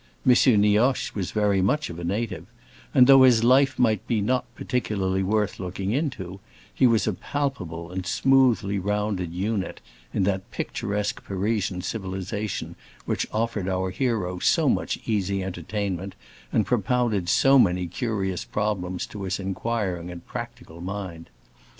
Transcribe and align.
M. 0.25 0.33
Nioche 0.61 1.13
was 1.13 1.29
very 1.29 1.61
much 1.61 1.91
of 1.91 1.99
a 1.99 2.03
native 2.03 2.47
and, 2.91 3.05
though 3.05 3.21
his 3.21 3.43
life 3.43 3.77
might 3.77 4.01
not 4.09 4.45
be 4.55 4.63
particularly 4.63 5.21
worth 5.21 5.59
looking 5.59 5.91
into, 5.91 6.39
he 6.73 6.87
was 6.87 7.05
a 7.05 7.13
palpable 7.13 7.91
and 7.91 8.07
smoothly 8.07 8.79
rounded 8.79 9.31
unit 9.31 9.79
in 10.11 10.23
that 10.23 10.49
picturesque 10.49 11.23
Parisian 11.23 11.83
civilization 11.83 12.75
which 13.05 13.27
offered 13.31 13.69
our 13.69 13.91
hero 13.91 14.39
so 14.39 14.67
much 14.67 14.97
easy 15.05 15.43
entertainment 15.43 16.15
and 16.51 16.65
propounded 16.65 17.29
so 17.29 17.59
many 17.59 17.85
curious 17.85 18.43
problems 18.43 19.05
to 19.05 19.21
his 19.21 19.39
inquiring 19.39 20.09
and 20.09 20.25
practical 20.25 20.81
mind. 20.81 21.29